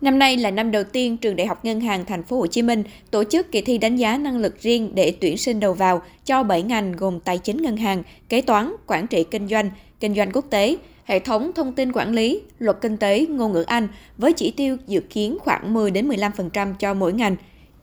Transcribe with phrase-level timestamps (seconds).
[0.00, 2.62] Năm nay là năm đầu tiên trường Đại học Ngân hàng Thành phố Hồ Chí
[2.62, 6.02] Minh tổ chức kỳ thi đánh giá năng lực riêng để tuyển sinh đầu vào
[6.24, 10.14] cho 7 ngành gồm tài chính ngân hàng, kế toán, quản trị kinh doanh, kinh
[10.14, 13.88] doanh quốc tế, hệ thống thông tin quản lý, luật kinh tế, ngôn ngữ Anh
[14.18, 17.36] với chỉ tiêu dự kiến khoảng 10 đến 15% cho mỗi ngành.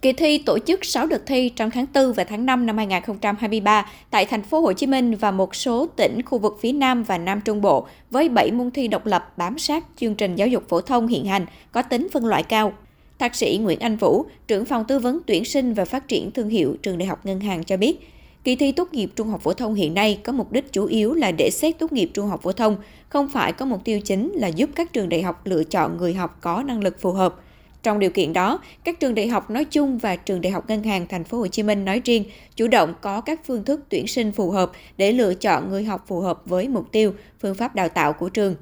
[0.08, 3.92] Kỳ thi tổ chức 6 đợt thi trong tháng 4 và tháng 5 năm 2023
[4.10, 7.18] tại thành phố Hồ Chí Minh và một số tỉnh khu vực phía Nam và
[7.18, 10.64] Nam Trung Bộ với 7 môn thi độc lập bám sát chương trình giáo dục
[10.70, 12.74] phổ thông hiện hành có tính phân loại cao.
[13.20, 16.50] Thạc sĩ Nguyễn Anh Vũ, trưởng phòng tư vấn tuyển sinh và phát triển thương
[16.50, 18.10] hiệu trường Đại học Ngân hàng cho biết,
[18.44, 21.14] kỳ thi tốt nghiệp trung học phổ thông hiện nay có mục đích chủ yếu
[21.14, 22.76] là để xét tốt nghiệp trung học phổ thông,
[23.10, 26.14] không phải có mục tiêu chính là giúp các trường đại học lựa chọn người
[26.14, 27.36] học có năng lực phù hợp–
[27.88, 30.84] trong điều kiện đó, các trường đại học nói chung và trường đại học ngân
[30.84, 32.24] hàng thành phố Hồ Chí Minh nói riêng
[32.56, 36.04] chủ động có các phương thức tuyển sinh phù hợp để lựa chọn người học
[36.08, 38.56] phù hợp với mục tiêu, phương pháp đào tạo của trường.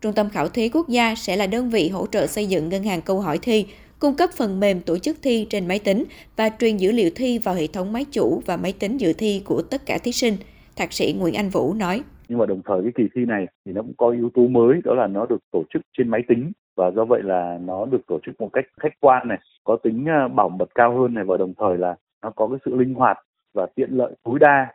[0.00, 2.84] Trung tâm khảo thí quốc gia sẽ là đơn vị hỗ trợ xây dựng ngân
[2.84, 3.66] hàng câu hỏi thi,
[3.98, 6.04] cung cấp phần mềm tổ chức thi trên máy tính
[6.36, 9.42] và truyền dữ liệu thi vào hệ thống máy chủ và máy tính dự thi
[9.44, 10.36] của tất cả thí sinh.
[10.76, 13.72] Thạc sĩ Nguyễn Anh Vũ nói nhưng mà đồng thời cái kỳ thi này thì
[13.72, 16.52] nó cũng có yếu tố mới đó là nó được tổ chức trên máy tính
[16.76, 20.06] và do vậy là nó được tổ chức một cách khách quan này, có tính
[20.08, 22.94] à, bảo mật cao hơn này và đồng thời là nó có cái sự linh
[22.94, 23.18] hoạt
[23.54, 24.66] và tiện lợi tối đa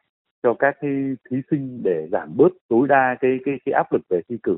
[0.44, 0.92] cho các cái
[1.30, 4.58] thí sinh để giảm bớt tối đa cái cái cái áp lực về thi cử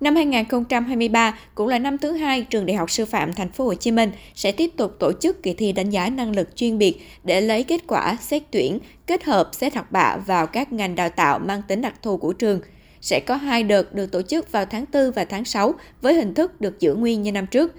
[0.00, 3.74] Năm 2023 cũng là năm thứ hai trường Đại học Sư phạm Thành phố Hồ
[3.74, 6.94] Chí Minh sẽ tiếp tục tổ chức kỳ thi đánh giá năng lực chuyên biệt
[7.24, 11.08] để lấy kết quả xét tuyển kết hợp xét học bạ vào các ngành đào
[11.08, 12.60] tạo mang tính đặc thù của trường.
[13.00, 16.34] Sẽ có hai đợt được tổ chức vào tháng 4 và tháng 6 với hình
[16.34, 17.74] thức được giữ nguyên như năm trước.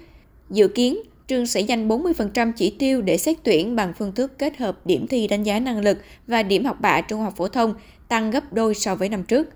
[0.50, 0.96] Dự kiến,
[1.28, 5.06] trường sẽ dành 40% chỉ tiêu để xét tuyển bằng phương thức kết hợp điểm
[5.06, 7.74] thi đánh giá năng lực và điểm học bạ trung học phổ thông,
[8.08, 9.48] tăng gấp đôi so với năm trước.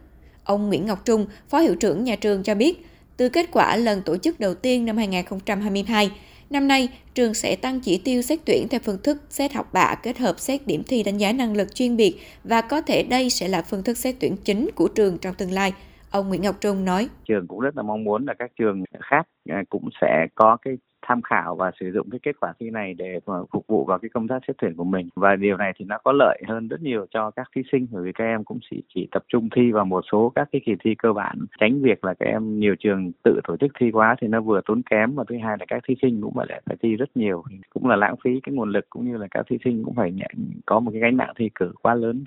[0.45, 4.03] Ông Nguyễn Ngọc Trung, Phó Hiệu trưởng nhà trường cho biết, từ kết quả lần
[4.03, 6.11] tổ chức đầu tiên năm 2022,
[6.51, 9.95] năm nay, trường sẽ tăng chỉ tiêu xét tuyển theo phương thức xét học bạ
[10.03, 13.31] kết hợp xét điểm thi đánh giá năng lực chuyên biệt và có thể đây
[13.31, 15.73] sẽ là phương thức xét tuyển chính của trường trong tương lai.
[16.11, 19.29] Ông Nguyễn Ngọc Trung nói: Trường cũng rất là mong muốn là các trường khác
[19.49, 20.75] à, cũng sẽ có cái
[21.07, 23.21] tham khảo và sử dụng cái kết quả thi này để
[23.53, 25.09] phục vụ vào cái công tác xét tuyển của mình.
[25.17, 28.03] Và điều này thì nó có lợi hơn rất nhiều cho các thí sinh, bởi
[28.03, 30.73] vì các em cũng chỉ chỉ tập trung thi vào một số các cái kỳ
[30.85, 31.47] thi cơ bản.
[31.61, 34.61] Tránh việc là các em nhiều trường tự tổ chức thi quá thì nó vừa
[34.67, 37.43] tốn kém và thứ hai là các thí sinh cũng phải phải thi rất nhiều.
[37.75, 40.13] Cũng là lãng phí cái nguồn lực, cũng như là các thí sinh cũng phải
[40.13, 40.31] nhận,
[40.67, 42.25] có một cái gánh nặng thi cử quá lớn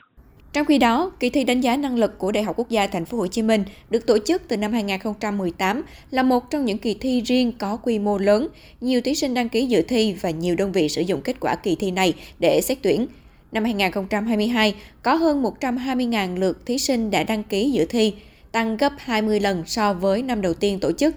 [0.54, 3.06] trong khi đó, kỳ thi đánh giá năng lực của Đại học Quốc gia Thành
[3.06, 6.94] phố Hồ Chí Minh được tổ chức từ năm 2018 là một trong những kỳ
[6.94, 8.48] thi riêng có quy mô lớn,
[8.82, 11.56] nhiều thí sinh đăng ký dự thi và nhiều đơn vị sử dụng kết quả
[11.56, 13.08] kỳ thi này để xét tuyển.
[13.52, 18.14] Năm 2022, có hơn 120.000 lượt thí sinh đã đăng ký dự thi,
[18.52, 21.16] tăng gấp 20 lần so với năm đầu tiên tổ chức.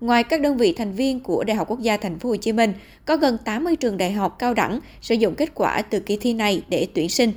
[0.00, 2.52] Ngoài các đơn vị thành viên của Đại học Quốc gia Thành phố Hồ Chí
[2.52, 2.72] Minh,
[3.04, 6.34] có gần 80 trường đại học cao đẳng sử dụng kết quả từ kỳ thi
[6.34, 7.32] này để tuyển sinh.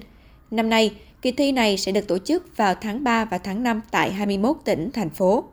[0.51, 0.91] Năm nay,
[1.21, 4.57] Kỳ thi này sẽ được tổ chức vào tháng 3 và tháng 5 tại 21
[4.65, 5.43] tỉnh, thành phố.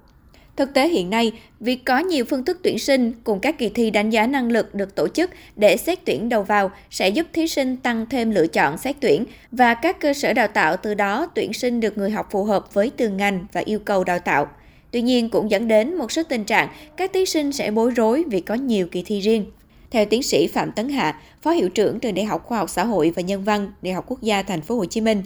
[0.56, 3.90] Thực tế hiện nay, việc có nhiều phương thức tuyển sinh cùng các kỳ thi
[3.90, 7.48] đánh giá năng lực được tổ chức để xét tuyển đầu vào sẽ giúp thí
[7.48, 11.26] sinh tăng thêm lựa chọn xét tuyển và các cơ sở đào tạo từ đó
[11.34, 14.48] tuyển sinh được người học phù hợp với từng ngành và yêu cầu đào tạo.
[14.90, 18.24] Tuy nhiên cũng dẫn đến một số tình trạng các thí sinh sẽ bối rối
[18.30, 19.46] vì có nhiều kỳ thi riêng.
[19.90, 22.84] Theo tiến sĩ Phạm Tấn Hạ, Phó hiệu trưởng trường Đại học Khoa học Xã
[22.84, 25.22] hội và Nhân văn, Đại học Quốc gia Thành phố Hồ Chí Minh,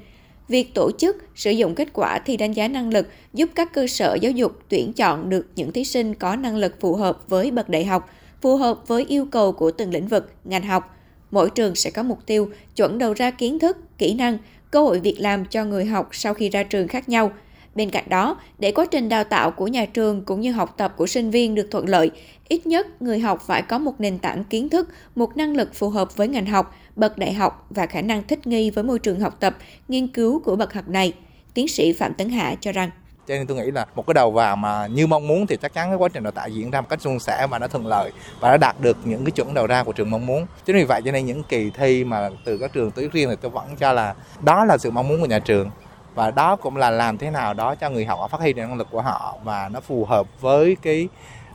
[0.48, 3.86] Việc tổ chức sử dụng kết quả thi đánh giá năng lực giúp các cơ
[3.86, 7.50] sở giáo dục tuyển chọn được những thí sinh có năng lực phù hợp với
[7.50, 8.10] bậc đại học,
[8.41, 10.97] phù hợp với yêu cầu của từng lĩnh vực, ngành học.
[11.31, 14.38] Mỗi trường sẽ có mục tiêu chuẩn đầu ra kiến thức, kỹ năng,
[14.70, 17.32] cơ hội việc làm cho người học sau khi ra trường khác nhau–
[17.78, 20.94] Bên cạnh đó, để quá trình đào tạo của nhà trường cũng như học tập
[20.97, 22.10] của sinh viên được thuận lợi,
[22.48, 25.88] ít nhất người học phải có một nền tảng kiến thức, một năng lực phù
[25.88, 29.20] hợp với ngành học, bậc đại học và khả năng thích nghi với môi trường
[29.20, 29.56] học tập,
[29.88, 31.12] nghiên cứu của bậc học này.
[31.54, 32.91] Tiến sĩ Phạm Tấn Hạ cho rằng
[33.28, 35.72] cho nên tôi nghĩ là một cái đầu vào mà như mong muốn thì chắc
[35.72, 37.87] chắn cái quá trình đào tạo diễn ra một cách suôn sẻ và nó thuận
[37.87, 40.76] lợi và nó đạt được những cái chuẩn đầu ra của trường mong muốn chính
[40.76, 43.50] vì vậy cho nên những kỳ thi mà từ các trường tuyển riêng thì tôi
[43.50, 45.70] vẫn cho là đó là sự mong muốn của nhà trường
[46.14, 48.78] và đó cũng là làm thế nào đó cho người học phát huy được năng
[48.78, 51.08] lực của họ và nó phù hợp với cái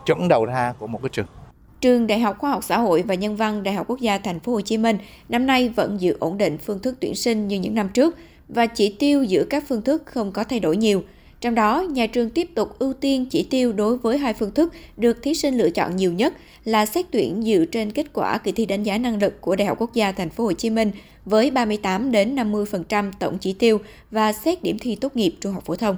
[0.06, 1.26] chuẩn đầu ra của một cái trường
[1.84, 4.40] Trường Đại học Khoa học Xã hội và Nhân văn Đại học Quốc gia Thành
[4.40, 4.98] phố Hồ Chí Minh
[5.30, 8.66] năm nay vẫn giữ ổn định phương thức tuyển sinh như những năm trước và
[8.66, 11.04] chỉ tiêu giữa các phương thức không có thay đổi nhiều.
[11.42, 14.74] Trong đó, nhà trường tiếp tục ưu tiên chỉ tiêu đối với hai phương thức
[14.98, 16.34] được thí sinh lựa chọn nhiều nhất
[16.66, 19.68] là xét tuyển dựa trên kết quả kỳ thi đánh giá năng lực của Đại
[19.68, 20.92] học Quốc gia Thành phố Hồ Chí Minh
[21.26, 23.80] với 38 đến 50% tổng chỉ tiêu
[24.12, 25.96] và xét điểm thi tốt nghiệp trung học phổ thông.